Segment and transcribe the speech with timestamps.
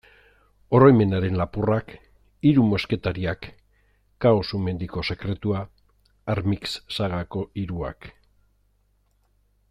[0.77, 1.91] Oroimenaren lapurrak,
[2.51, 3.49] Hiru mosketariak,
[4.25, 5.61] Kao-Sumendiko sekretua,
[6.35, 8.09] Armix sagako hiruak...